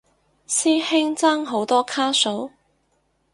[0.47, 2.49] 師兄爭好多卡數？